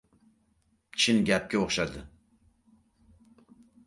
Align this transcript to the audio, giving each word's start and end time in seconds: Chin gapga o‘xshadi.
Chin 1.03 1.19
gapga 1.29 1.61
o‘xshadi. 1.65 2.01